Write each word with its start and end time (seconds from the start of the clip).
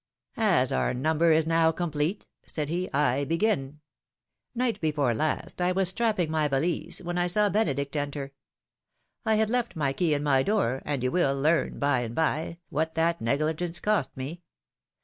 ^^As 0.39 0.75
our 0.75 0.95
number 0.95 1.31
is 1.31 1.45
now 1.45 1.71
complete,^^ 1.71 2.25
said 2.51 2.69
he, 2.69 2.91
I 2.91 3.23
begin: 3.23 3.81
Night 4.55 4.81
before 4.81 5.13
last 5.13 5.61
I 5.61 5.73
w^as 5.73 5.89
strapping 5.89 6.31
my 6.31 6.47
valise, 6.47 7.03
when 7.03 7.19
I 7.19 7.27
saw 7.27 7.49
Benedict 7.49 7.95
enter; 7.95 8.31
I 9.27 9.35
had 9.35 9.51
left 9.51 9.75
my 9.75 9.93
key 9.93 10.15
in 10.15 10.23
my 10.23 10.41
door, 10.41 10.81
and 10.85 11.03
you 11.03 11.11
will 11.11 11.39
learn, 11.39 11.77
by 11.77 11.99
and 11.99 12.15
by, 12.15 12.57
what 12.69 12.95
that 12.95 13.21
negligence 13.21 13.79
cost 13.79 14.17
me 14.17 14.41